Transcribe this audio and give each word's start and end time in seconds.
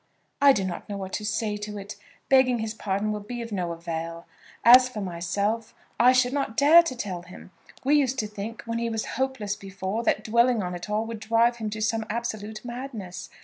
"I 0.41 0.51
do 0.51 0.63
not 0.63 0.89
know 0.89 0.97
what 0.97 1.13
to 1.13 1.23
say 1.23 1.57
to 1.57 1.77
it. 1.77 1.95
Begging 2.27 2.57
his 2.57 2.73
pardon 2.73 3.11
will 3.11 3.19
be 3.19 3.43
of 3.43 3.51
no 3.51 3.71
avail. 3.71 4.25
As 4.65 4.89
for 4.89 4.99
myself, 4.99 5.75
I 5.99 6.11
should 6.11 6.33
not 6.33 6.57
dare 6.57 6.81
to 6.81 6.95
tell 6.95 7.21
him. 7.21 7.51
We 7.83 7.97
used 7.97 8.17
to 8.17 8.27
think, 8.27 8.63
when 8.63 8.79
he 8.79 8.89
was 8.89 9.05
hopeless 9.21 9.55
before, 9.55 10.01
that 10.05 10.23
dwelling 10.23 10.63
on 10.63 10.73
it 10.73 10.89
all 10.89 11.05
would 11.05 11.19
drive 11.19 11.57
him 11.57 11.69
to 11.69 11.81
some 11.83 12.07
absolute 12.09 12.65
madness. 12.65 13.29